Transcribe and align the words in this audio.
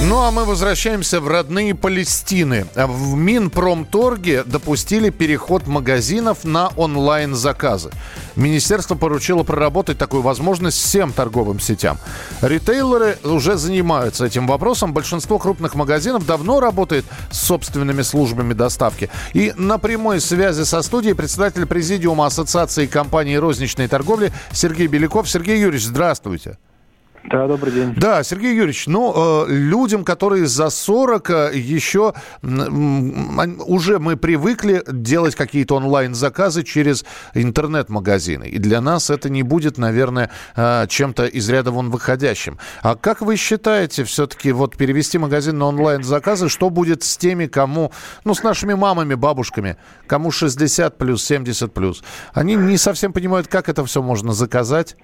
Ну 0.00 0.22
а 0.22 0.30
мы 0.30 0.44
возвращаемся 0.44 1.20
в 1.20 1.26
родные 1.26 1.74
Палестины. 1.74 2.66
В 2.76 3.14
Минпромторге 3.14 4.44
допустили 4.44 5.10
переход 5.10 5.66
магазинов 5.66 6.44
на 6.44 6.68
онлайн-заказы. 6.76 7.90
Министерство 8.36 8.94
поручило 8.94 9.42
проработать 9.42 9.98
такую 9.98 10.22
возможность 10.22 10.78
всем 10.78 11.12
торговым 11.12 11.58
сетям. 11.58 11.98
Ритейлеры 12.40 13.18
уже 13.24 13.58
занимаются 13.58 14.24
этим 14.24 14.46
вопросом. 14.46 14.94
Большинство 14.94 15.38
крупных 15.38 15.74
магазинов 15.74 16.24
давно 16.24 16.60
работает 16.60 17.04
с 17.30 17.40
собственными 17.40 18.02
службами 18.02 18.54
доставки. 18.54 19.10
И 19.34 19.52
на 19.56 19.78
прямой 19.78 20.20
связи 20.20 20.62
со 20.62 20.80
студией 20.82 21.14
председатель 21.14 21.66
президиума 21.66 22.26
Ассоциации 22.26 22.86
компаний 22.86 23.36
розничной 23.36 23.88
торговли 23.88 24.32
Сергей 24.52 24.86
Беляков. 24.86 25.28
Сергей 25.28 25.60
Юрьевич, 25.60 25.86
здравствуйте. 25.86 26.56
Да, 27.30 27.46
добрый 27.46 27.72
день. 27.72 27.94
Да, 27.94 28.22
Сергей 28.22 28.54
Юрьевич, 28.54 28.86
ну, 28.86 29.44
э, 29.46 29.52
людям, 29.52 30.02
которые 30.04 30.46
за 30.46 30.70
40, 30.70 31.30
э, 31.30 31.50
еще 31.54 32.14
уже 32.42 33.98
мы 33.98 34.16
привыкли 34.16 34.82
делать 34.86 35.34
какие-то 35.34 35.76
онлайн-заказы 35.76 36.62
через 36.62 37.04
интернет-магазины. 37.34 38.48
И 38.48 38.58
для 38.58 38.80
нас 38.80 39.10
это 39.10 39.28
не 39.28 39.42
будет, 39.42 39.76
наверное, 39.76 40.30
э, 40.56 40.86
чем-то 40.88 41.26
из 41.26 41.48
ряда 41.50 41.70
вон 41.70 41.90
выходящим. 41.90 42.58
А 42.82 42.94
как 42.94 43.20
вы 43.20 43.36
считаете, 43.36 44.04
все-таки 44.04 44.50
вот 44.52 44.76
перевести 44.76 45.18
магазин 45.18 45.58
на 45.58 45.66
онлайн-заказы, 45.66 46.48
что 46.48 46.70
будет 46.70 47.02
с 47.02 47.18
теми, 47.18 47.46
кому, 47.46 47.92
ну, 48.24 48.34
с 48.34 48.42
нашими 48.42 48.72
мамами, 48.72 49.14
бабушками, 49.14 49.76
кому 50.06 50.30
60 50.30 50.96
плюс, 50.96 51.24
70 51.24 51.74
плюс? 51.74 52.02
Они 52.32 52.54
не 52.54 52.78
совсем 52.78 53.12
понимают, 53.12 53.48
как 53.48 53.68
это 53.68 53.84
все 53.84 54.02
можно 54.02 54.32
заказать. 54.32 54.96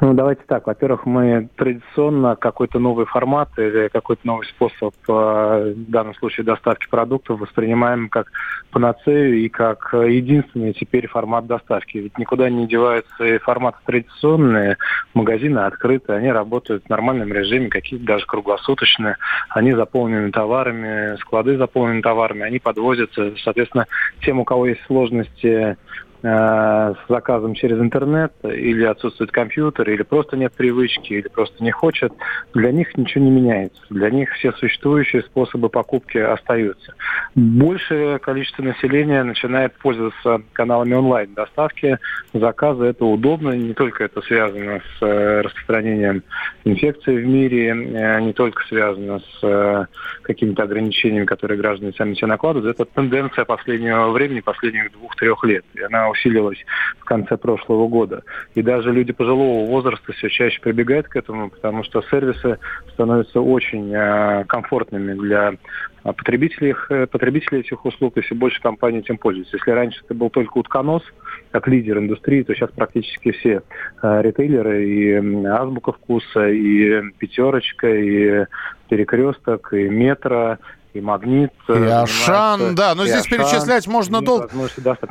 Ну, 0.00 0.14
давайте 0.14 0.42
так. 0.46 0.66
Во-первых, 0.66 1.04
мы 1.04 1.48
традиционно 1.56 2.34
какой-то 2.36 2.78
новый 2.78 3.04
формат 3.06 3.50
или 3.58 3.88
какой-то 3.88 4.26
новый 4.26 4.46
способ, 4.46 4.94
э, 5.08 5.74
в 5.76 5.90
данном 5.90 6.14
случае 6.14 6.44
доставки 6.44 6.88
продуктов, 6.88 7.40
воспринимаем 7.40 8.08
как 8.08 8.28
панацею 8.70 9.38
и 9.38 9.48
как 9.48 9.90
единственный 9.92 10.72
теперь 10.72 11.06
формат 11.06 11.46
доставки. 11.46 11.98
Ведь 11.98 12.16
никуда 12.18 12.48
не 12.48 12.66
деваются 12.66 13.24
и 13.24 13.38
форматы 13.38 13.78
традиционные, 13.84 14.78
магазины 15.12 15.58
открыты, 15.60 16.12
они 16.12 16.32
работают 16.32 16.84
в 16.84 16.88
нормальном 16.88 17.32
режиме, 17.32 17.68
какие-то 17.68 18.06
даже 18.06 18.26
круглосуточные, 18.26 19.16
они 19.50 19.72
заполнены 19.72 20.30
товарами, 20.30 21.16
склады 21.16 21.56
заполнены 21.58 22.00
товарами, 22.00 22.42
они 22.42 22.58
подвозятся. 22.58 23.32
Соответственно, 23.42 23.86
тем, 24.22 24.40
у 24.40 24.44
кого 24.44 24.66
есть 24.66 24.80
сложности 24.86 25.76
с 26.22 26.96
заказом 27.08 27.54
через 27.54 27.78
интернет, 27.78 28.32
или 28.44 28.84
отсутствует 28.84 29.30
компьютер, 29.30 29.88
или 29.90 30.02
просто 30.02 30.36
нет 30.36 30.52
привычки, 30.52 31.14
или 31.14 31.28
просто 31.28 31.62
не 31.64 31.70
хочет, 31.70 32.12
для 32.54 32.72
них 32.72 32.96
ничего 32.96 33.24
не 33.24 33.30
меняется. 33.30 33.80
Для 33.90 34.10
них 34.10 34.30
все 34.32 34.52
существующие 34.52 35.22
способы 35.22 35.68
покупки 35.68 36.18
остаются. 36.18 36.94
Большее 37.34 38.18
количество 38.18 38.62
населения 38.62 39.22
начинает 39.22 39.74
пользоваться 39.78 40.42
каналами 40.52 40.94
онлайн-доставки, 40.94 41.98
заказы. 42.34 42.86
Это 42.86 43.04
удобно, 43.04 43.52
не 43.52 43.74
только 43.74 44.04
это 44.04 44.20
связано 44.22 44.80
с 44.80 45.02
э, 45.02 45.40
распространением 45.40 46.22
инфекции 46.64 47.16
в 47.16 47.26
мире, 47.26 47.68
э, 47.68 48.20
не 48.20 48.32
только 48.32 48.62
связано 48.64 49.20
с 49.20 49.88
какими-то 50.22 50.64
ограничениями, 50.64 51.24
которые 51.24 51.58
граждане 51.58 51.92
сами 51.96 52.14
себе 52.14 52.26
накладывают. 52.26 52.78
Это 52.78 52.84
тенденция 52.84 53.44
последнего 53.44 54.10
времени, 54.10 54.40
последних 54.40 54.92
двух-трех 54.92 55.42
лет. 55.44 55.64
И 55.74 55.80
она 55.80 56.09
усилилась 56.10 56.58
в 56.98 57.04
конце 57.04 57.36
прошлого 57.36 57.88
года. 57.88 58.22
И 58.54 58.62
даже 58.62 58.92
люди 58.92 59.12
пожилого 59.12 59.66
возраста 59.66 60.12
все 60.12 60.28
чаще 60.28 60.60
прибегают 60.60 61.08
к 61.08 61.16
этому, 61.16 61.50
потому 61.50 61.84
что 61.84 62.02
сервисы 62.02 62.58
становятся 62.92 63.40
очень 63.40 63.92
э, 63.94 64.44
комфортными 64.46 65.14
для 65.14 65.54
а 66.02 66.14
потребителей, 66.14 66.74
э, 66.88 67.06
потребителей 67.06 67.60
этих 67.60 67.84
услуг, 67.84 68.16
и 68.16 68.22
все 68.22 68.34
больше 68.34 68.60
компаний 68.62 69.00
этим 69.00 69.18
пользуются. 69.18 69.56
Если 69.56 69.70
раньше 69.70 70.00
это 70.02 70.14
был 70.14 70.30
только 70.30 70.56
утконос, 70.56 71.02
как 71.50 71.68
лидер 71.68 71.98
индустрии, 71.98 72.42
то 72.42 72.54
сейчас 72.54 72.70
практически 72.70 73.32
все 73.32 73.62
э, 74.02 74.22
ритейлеры, 74.22 74.88
и 74.88 75.46
Азбука 75.46 75.92
вкуса, 75.92 76.48
и 76.48 77.02
Пятерочка, 77.18 77.88
и 77.88 78.46
Перекресток, 78.88 79.74
и 79.74 79.88
Метро, 79.90 80.56
и 80.92 81.00
Магнит. 81.00 81.52
И 81.68 81.72
Ашан, 81.72 82.74
да, 82.74 82.94
но 82.94 83.04
здесь 83.06 83.26
Ашан, 83.26 83.38
перечислять 83.38 83.86
можно 83.86 84.20
долго. 84.22 84.48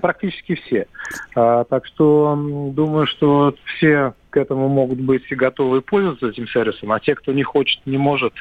Практически 0.02 0.56
все. 0.56 0.88
А, 1.36 1.64
так 1.66 1.86
что 1.86 2.36
думаю, 2.72 3.08
что 3.08 3.56
все 3.78 4.14
к 4.30 4.38
этому 4.38 4.70
могут 4.70 5.00
быть 5.00 5.24
и 5.30 5.36
готовы 5.36 5.82
пользоваться 5.82 6.28
этим 6.28 6.48
сервисом, 6.48 6.92
а 6.92 7.00
те, 7.00 7.16
кто 7.16 7.34
не 7.34 7.44
хочет, 7.44 7.82
не 7.86 7.98
может, 7.98 8.34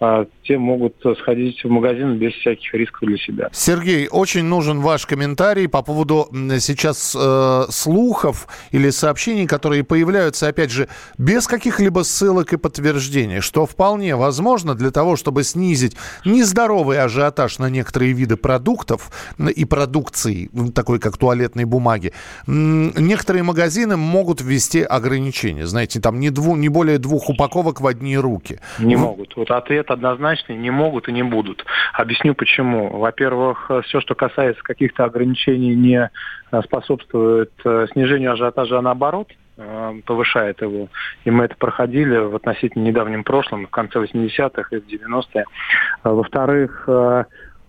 а, 0.00 0.26
те 0.42 0.58
могут 0.58 0.96
сходить 1.20 1.62
в 1.62 1.68
магазин 1.68 2.16
без 2.18 2.32
всяких 2.34 2.72
рисков 2.74 3.08
для 3.08 3.18
себя. 3.18 3.48
Сергей, 3.52 4.08
очень 4.08 4.44
нужен 4.44 4.80
ваш 4.80 5.06
комментарий 5.06 5.68
по 5.68 5.82
поводу 5.82 6.28
сейчас 6.60 7.14
э, 7.18 7.64
слухов 7.70 8.46
или 8.70 8.90
сообщений, 8.90 9.46
которые 9.46 9.84
появляются, 9.84 10.48
опять 10.48 10.70
же, 10.70 10.88
без 11.18 11.46
каких-либо 11.46 12.00
ссылок 12.00 12.52
и 12.52 12.56
подтверждений, 12.56 13.40
что 13.40 13.66
вполне 13.66 14.16
возможно 14.16 14.74
для 14.74 14.90
того, 14.90 15.16
чтобы 15.16 15.44
снизить 15.44 15.96
нездоровый 16.24 16.98
ажиотаж 17.00 17.58
на 17.58 17.68
некоторые 17.68 18.12
виды 18.12 18.36
продуктов 18.36 19.10
и 19.38 19.64
продукции, 19.64 20.50
такой 20.74 20.98
как 20.98 21.18
туалетной 21.18 21.64
бумаги, 21.64 22.12
некоторые 22.46 23.42
магазины 23.42 23.96
могут 23.96 24.40
ввести 24.40 24.82
ограничения 24.82 25.33
ограничения? 25.34 25.66
Знаете, 25.66 26.00
там 26.00 26.20
не, 26.20 26.30
дву, 26.30 26.56
не 26.56 26.68
более 26.68 26.98
двух 26.98 27.28
упаковок 27.28 27.80
в 27.80 27.86
одни 27.86 28.16
руки. 28.16 28.60
Не 28.78 28.96
могут. 28.96 29.36
Вот 29.36 29.50
ответ 29.50 29.90
однозначный, 29.90 30.56
не 30.56 30.70
могут 30.70 31.08
и 31.08 31.12
не 31.12 31.22
будут. 31.22 31.64
Объясню 31.92 32.34
почему. 32.34 32.98
Во-первых, 32.98 33.70
все, 33.84 34.00
что 34.00 34.14
касается 34.14 34.62
каких-то 34.62 35.04
ограничений, 35.04 35.74
не 35.74 36.10
э, 36.52 36.62
способствует 36.62 37.52
э, 37.64 37.86
снижению 37.92 38.32
ажиотажа, 38.32 38.78
а 38.78 38.82
наоборот 38.82 39.28
э, 39.56 40.00
повышает 40.06 40.62
его. 40.62 40.88
И 41.24 41.30
мы 41.30 41.44
это 41.44 41.56
проходили 41.56 42.16
в 42.16 42.36
относительно 42.36 42.84
недавнем 42.84 43.24
прошлом, 43.24 43.66
в 43.66 43.70
конце 43.70 43.98
80-х 43.98 44.76
и 44.76 44.80
в 44.80 44.86
90-е. 44.86 45.44
Во-вторых, 46.04 46.88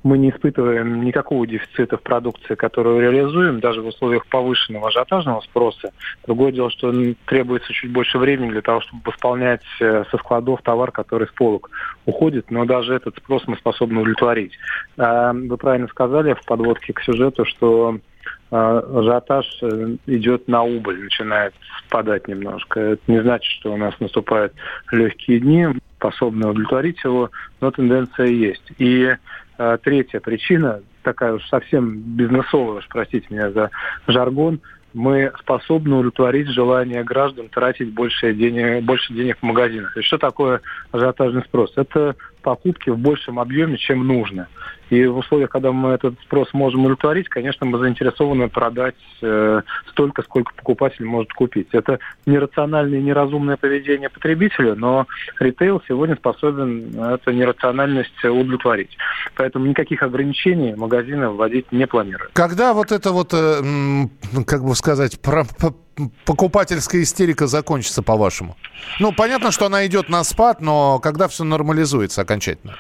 мы 0.05 0.19
не 0.19 0.29
испытываем 0.29 1.03
никакого 1.03 1.47
дефицита 1.47 1.97
в 1.97 2.03
продукции, 2.03 2.53
которую 2.53 3.01
реализуем, 3.01 3.59
даже 3.59 3.81
в 3.81 3.87
условиях 3.87 4.27
повышенного 4.27 4.89
ажиотажного 4.89 5.41
спроса. 5.41 5.93
Другое 6.27 6.51
дело, 6.51 6.69
что 6.69 6.93
требуется 7.25 7.73
чуть 7.73 7.91
больше 7.91 8.19
времени 8.19 8.51
для 8.51 8.61
того, 8.61 8.81
чтобы 8.81 9.01
восполнять 9.03 9.63
э, 9.81 10.03
со 10.11 10.17
складов 10.17 10.61
товар, 10.61 10.91
который 10.91 11.27
с 11.27 11.31
полок 11.31 11.71
уходит, 12.05 12.51
но 12.51 12.65
даже 12.65 12.93
этот 12.93 13.17
спрос 13.17 13.47
мы 13.47 13.57
способны 13.57 14.01
удовлетворить. 14.01 14.53
А, 14.95 15.33
вы 15.33 15.57
правильно 15.57 15.87
сказали 15.87 16.35
в 16.35 16.45
подводке 16.45 16.93
к 16.93 17.01
сюжету, 17.01 17.43
что 17.43 17.97
а, 18.51 18.77
ажиотаж 18.77 19.57
э, 19.63 19.95
идет 20.05 20.47
на 20.47 20.61
убыль, 20.61 21.03
начинает 21.03 21.55
спадать 21.87 22.27
немножко. 22.27 22.79
Это 22.79 23.01
не 23.07 23.23
значит, 23.23 23.51
что 23.53 23.73
у 23.73 23.77
нас 23.77 23.99
наступают 23.99 24.53
легкие 24.91 25.39
дни, 25.39 25.67
способны 25.97 26.47
удовлетворить 26.47 27.03
его, 27.03 27.31
но 27.59 27.71
тенденция 27.71 28.27
есть. 28.27 28.71
И 28.77 29.15
третья 29.83 30.19
причина, 30.19 30.81
такая 31.03 31.33
уж 31.33 31.47
совсем 31.47 31.97
бизнесовая, 32.15 32.79
уж 32.79 32.87
простите 32.87 33.25
меня 33.29 33.51
за 33.51 33.71
жаргон, 34.07 34.59
мы 34.95 35.33
способны 35.39 35.97
удовлетворить 35.97 36.47
желание 36.47 37.03
граждан 37.03 37.49
тратить 37.49 37.93
больше 37.93 38.33
денег, 38.33 38.83
больше 38.85 39.13
денег 39.13 39.37
в 39.39 39.43
магазинах. 39.43 39.95
И 39.97 40.01
что 40.01 40.17
такое 40.17 40.61
ажиотажный 40.93 41.43
спрос? 41.43 41.73
Это 41.75 42.15
покупки 42.45 42.91
в 42.91 42.97
большем 42.99 43.39
объеме, 43.39 43.75
чем 43.75 44.05
нужно. 44.07 44.47
И 44.91 45.03
в 45.07 45.17
условиях, 45.17 45.49
когда 45.49 45.71
мы 45.71 45.89
этот 45.89 46.13
спрос 46.21 46.53
можем 46.53 46.81
удовлетворить, 46.81 47.27
конечно, 47.27 47.65
мы 47.65 47.79
заинтересованы 47.79 48.49
продать 48.49 48.95
э, 49.23 49.61
столько, 49.89 50.21
сколько 50.21 50.53
покупатель 50.53 51.05
может 51.05 51.33
купить. 51.33 51.69
Это 51.71 51.97
нерациональное 52.27 52.99
и 52.99 53.01
неразумное 53.01 53.57
поведение 53.57 54.09
потребителя, 54.09 54.75
но 54.75 55.07
ритейл 55.39 55.81
сегодня 55.87 56.15
способен 56.15 56.99
эту 56.99 57.31
нерациональность 57.31 58.23
удовлетворить. 58.23 58.95
Поэтому 59.35 59.65
никаких 59.65 60.03
ограничений 60.03 60.75
магазины 60.75 61.29
вводить 61.29 61.71
не 61.71 61.87
планируют. 61.87 62.33
Когда 62.33 62.75
вот 62.75 62.91
это 62.91 63.11
вот, 63.11 63.33
э, 63.33 63.61
как 64.45 64.63
бы 64.63 64.75
сказать, 64.75 65.19
про, 65.19 65.45
покупательская 66.25 67.01
истерика 67.01 67.47
закончится, 67.47 68.01
по-вашему? 68.01 68.55
Ну, 68.99 69.11
понятно, 69.11 69.51
что 69.51 69.65
она 69.65 69.85
идет 69.85 70.09
на 70.09 70.23
спад, 70.23 70.61
но 70.61 70.99
когда 70.99 71.27
все 71.27 71.43
нормализуется 71.43 72.21
окончательно? 72.21 72.75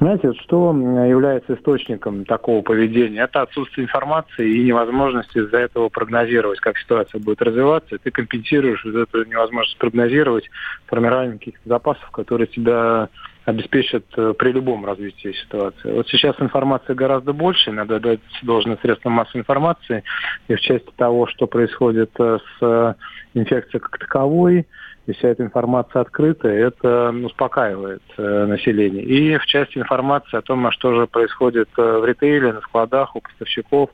Знаете, 0.00 0.32
что 0.44 0.72
является 0.72 1.54
источником 1.54 2.24
такого 2.24 2.62
поведения? 2.62 3.20
Это 3.20 3.42
отсутствие 3.42 3.84
информации 3.84 4.48
и 4.48 4.64
невозможность 4.64 5.36
из-за 5.36 5.58
этого 5.58 5.90
прогнозировать, 5.90 6.58
как 6.58 6.78
ситуация 6.78 7.20
будет 7.20 7.42
развиваться. 7.42 7.98
Ты 7.98 8.10
компенсируешь 8.10 8.82
вот 8.82 8.94
эту 8.94 9.24
невозможность 9.26 9.76
прогнозировать 9.76 10.48
формированием 10.86 11.38
каких-то 11.38 11.68
запасов, 11.68 12.10
которые 12.12 12.46
тебя 12.46 13.10
обеспечат 13.44 14.04
э, 14.16 14.32
при 14.38 14.52
любом 14.52 14.86
развитии 14.86 15.32
ситуации. 15.32 15.92
Вот 15.92 16.08
сейчас 16.08 16.34
информации 16.40 16.94
гораздо 16.94 17.34
больше, 17.34 17.70
надо 17.70 18.00
дать 18.00 18.20
должное 18.42 18.78
средства 18.78 19.10
массовой 19.10 19.40
информации, 19.40 20.02
и 20.48 20.54
в 20.54 20.60
части 20.60 20.90
того, 20.96 21.26
что 21.26 21.46
происходит 21.46 22.10
э, 22.18 22.38
с 22.58 22.96
инфекцией 23.34 23.80
как 23.80 23.98
таковой, 23.98 24.66
и 25.06 25.12
вся 25.12 25.28
эта 25.28 25.42
информация 25.42 26.02
открыта, 26.02 26.48
это 26.48 27.10
успокаивает 27.10 28.02
э, 28.16 28.46
население. 28.46 29.02
И 29.02 29.36
в 29.38 29.46
части 29.46 29.78
информации 29.78 30.36
о 30.36 30.42
том, 30.42 30.70
что 30.72 30.94
же 30.94 31.06
происходит 31.06 31.68
э, 31.76 31.98
в 31.98 32.04
ритейле, 32.04 32.52
на 32.52 32.60
складах, 32.60 33.16
у 33.16 33.20
поставщиков, 33.20 33.90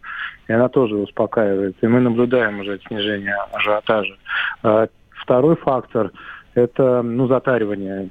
и 0.48 0.52
она 0.52 0.68
тоже 0.68 0.96
успокаивает. 0.96 1.76
И 1.80 1.86
мы 1.86 2.00
наблюдаем 2.00 2.60
уже 2.60 2.78
снижение 2.86 3.36
ажиотажа. 3.52 4.16
Э, 4.62 4.86
второй 5.10 5.56
фактор– 5.56 6.10
это 6.56 7.02
ну, 7.02 7.28
затаривание 7.28 8.08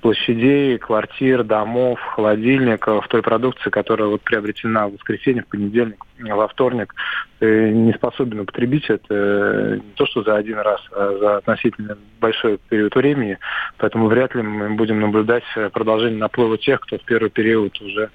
площадей, 0.00 0.76
квартир, 0.78 1.44
домов, 1.44 2.00
холодильников, 2.00 3.06
той 3.06 3.22
продукции, 3.22 3.70
которая 3.70 4.08
вот 4.08 4.22
приобретена 4.22 4.88
в 4.88 4.94
воскресенье, 4.94 5.44
в 5.44 5.46
понедельник, 5.46 6.04
во 6.18 6.48
вторник, 6.48 6.94
не 7.40 7.92
способен 7.92 8.40
употребить 8.40 8.90
это 8.90 9.80
не 9.82 9.92
то, 9.94 10.06
что 10.06 10.24
за 10.24 10.36
один 10.36 10.58
раз, 10.58 10.80
а 10.90 11.16
за 11.18 11.36
относительно 11.36 11.96
большой 12.20 12.58
период 12.68 12.94
времени. 12.96 13.38
Поэтому 13.82 14.06
вряд 14.06 14.32
ли 14.36 14.42
мы 14.42 14.76
будем 14.76 15.00
наблюдать 15.00 15.42
продолжение 15.72 16.20
наплыва 16.20 16.56
тех, 16.56 16.78
кто 16.82 16.98
в 16.98 17.02
первый 17.02 17.30
период 17.30 17.82
уже 17.82 18.10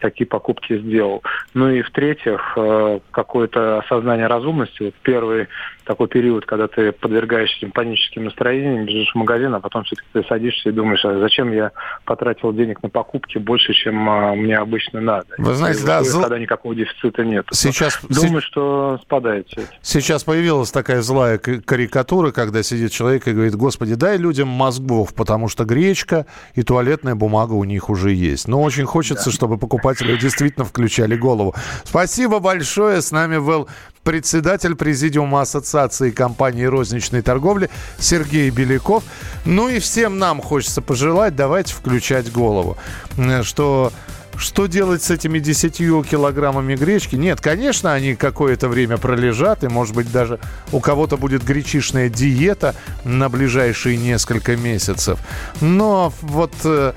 такие 0.00 0.26
покупки 0.26 0.78
сделал. 0.78 1.22
Ну 1.54 1.70
и 1.70 1.80
в-третьих, 1.80 2.52
э, 2.56 3.00
какое-то 3.10 3.78
осознание 3.78 4.26
разумности. 4.26 4.82
Вот 4.82 4.94
первый 5.02 5.48
такой 5.88 6.06
период, 6.08 6.44
когда 6.44 6.68
ты 6.68 6.92
подвергаешься 6.92 7.56
этим 7.56 7.72
паническим 7.72 8.24
настроениям, 8.24 8.84
бежишь 8.84 9.10
в 9.10 9.14
магазин, 9.14 9.54
а 9.54 9.60
потом 9.60 9.84
все-таки 9.84 10.06
ты 10.12 10.22
садишься 10.24 10.68
и 10.68 10.72
думаешь, 10.72 11.02
а 11.02 11.18
зачем 11.18 11.50
я 11.50 11.72
потратил 12.04 12.52
денег 12.52 12.82
на 12.82 12.90
покупки 12.90 13.38
больше, 13.38 13.72
чем 13.72 14.08
а, 14.08 14.34
мне 14.34 14.58
обычно 14.58 15.00
надо. 15.00 15.28
Вы 15.38 15.54
знаете, 15.54 15.86
да, 15.86 16.02
зл... 16.02 16.20
когда 16.20 16.38
никакого 16.38 16.74
дефицита 16.74 17.24
нет. 17.24 17.46
Сейчас 17.52 17.98
думаю, 18.06 18.42
что 18.42 19.00
спадает 19.02 19.48
все 19.48 19.62
это. 19.62 19.70
Сейчас 19.80 20.24
появилась 20.24 20.70
такая 20.70 21.00
злая 21.00 21.38
карикатура, 21.38 22.32
когда 22.32 22.62
сидит 22.62 22.92
человек 22.92 23.26
и 23.26 23.32
говорит: 23.32 23.54
"Господи, 23.54 23.94
дай 23.94 24.18
людям 24.18 24.48
мозгов, 24.98 25.14
потому 25.14 25.48
что 25.48 25.64
гречка 25.64 26.26
и 26.54 26.62
туалетная 26.62 27.14
бумага 27.14 27.52
у 27.54 27.64
них 27.64 27.90
уже 27.90 28.12
есть". 28.12 28.48
Но 28.48 28.62
очень 28.62 28.86
хочется, 28.86 29.26
да. 29.26 29.32
чтобы 29.32 29.58
покупатели 29.58 30.16
действительно 30.16 30.64
включали 30.64 31.16
голову. 31.16 31.54
Спасибо 31.84 32.40
большое. 32.40 33.00
С 33.00 33.12
нами 33.12 33.38
был 33.38 33.68
председатель 34.02 34.74
президиума 34.74 35.42
Ассоциации 35.42 36.10
компаний 36.10 36.66
розничной 36.66 37.22
торговли 37.22 37.68
Сергей 37.98 38.50
Беляков. 38.50 39.04
Ну 39.44 39.68
и 39.68 39.78
всем 39.78 40.18
нам 40.18 40.40
хочется 40.40 40.82
пожелать, 40.82 41.36
давайте 41.36 41.74
включать 41.74 42.32
голову, 42.32 42.76
э, 43.18 43.42
что 43.42 43.92
что 44.38 44.66
делать 44.66 45.02
с 45.02 45.10
этими 45.10 45.38
10 45.38 45.76
килограммами 46.08 46.76
гречки? 46.76 47.16
Нет, 47.16 47.40
конечно, 47.40 47.92
они 47.92 48.14
какое-то 48.14 48.68
время 48.68 48.96
пролежат, 48.96 49.64
и, 49.64 49.68
может 49.68 49.94
быть, 49.94 50.10
даже 50.10 50.38
у 50.72 50.80
кого-то 50.80 51.16
будет 51.16 51.44
гречишная 51.44 52.08
диета 52.08 52.74
на 53.04 53.28
ближайшие 53.28 53.96
несколько 53.96 54.56
месяцев. 54.56 55.18
Но 55.60 56.12
вот 56.22 56.52
э, 56.64 56.92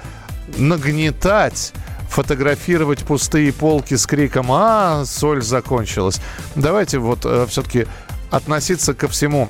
нагнетать 0.58 1.74
фотографировать 2.10 3.00
пустые 3.00 3.52
полки 3.54 3.96
с 3.96 4.06
криком 4.06 4.52
«А, 4.52 5.04
соль 5.06 5.42
закончилась». 5.42 6.22
Давайте 6.56 7.00
вот 7.00 7.22
э, 7.26 7.46
все-таки 7.50 7.88
относиться 8.30 8.94
ко 8.94 9.08
всему 9.08 9.50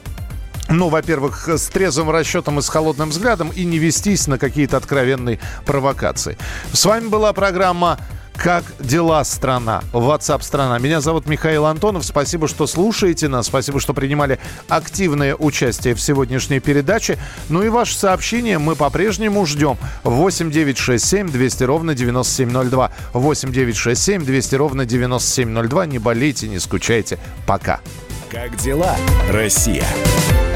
ну, 0.69 0.90
во-первых, 0.90 1.48
с 1.48 1.68
трезвым 1.68 2.12
расчетом 2.12 2.60
и 2.60 2.62
с 2.62 2.69
холодным 2.69 3.10
взглядом 3.10 3.50
и 3.50 3.66
не 3.66 3.78
вестись 3.78 4.28
на 4.28 4.38
какие-то 4.38 4.78
откровенные 4.78 5.40
провокации. 5.66 6.38
С 6.74 6.86
вами 6.86 7.08
была 7.08 7.34
программа 7.34 8.00
как 8.36 8.63
дела, 8.80 9.24
страна? 9.24 9.84
WhatsApp 9.94 10.42
страна. 10.42 10.80
Меня 10.80 11.00
зовут 11.00 11.28
Михаил 11.28 11.68
Антонов. 11.68 12.04
Спасибо, 12.04 12.48
что 12.48 12.66
слушаете 12.66 13.28
нас. 13.28 13.46
Спасибо, 13.46 13.80
что 13.80 13.94
принимали 13.94 14.40
активное 14.68 15.36
участие 15.36 15.94
в 15.94 16.02
сегодняшней 16.02 16.60
передаче. 16.60 17.19
Ну 17.50 17.62
и 17.62 17.69
ваши 17.69 17.96
сообщения 17.96 18.58
мы 18.58 18.75
по-прежнему 18.75 19.46
ждем. 19.46 19.78
8 20.04 20.50
9 20.50 20.78
6 20.78 21.06
7 21.06 21.30
200 21.30 21.63
ровно 21.66 21.94
9702. 21.94 22.92
8 23.13 23.52
9 23.52 23.78
6 23.78 24.02
7 24.02 24.25
200 24.25 24.56
ровно 24.56 24.86
9702. 24.86 25.86
Не 25.86 26.00
болейте, 26.00 26.48
не 26.48 26.58
скучайте. 26.58 27.19
Пока. 27.46 27.80
Как 28.31 28.56
дела, 28.56 28.96
Россия? 29.30 29.86